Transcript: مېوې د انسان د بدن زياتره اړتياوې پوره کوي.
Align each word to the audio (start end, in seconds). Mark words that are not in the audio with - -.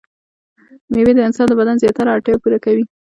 مېوې 0.91 1.13
د 1.15 1.19
انسان 1.27 1.47
د 1.49 1.53
بدن 1.59 1.75
زياتره 1.83 2.09
اړتياوې 2.13 2.41
پوره 2.43 2.59
کوي. 2.65 2.83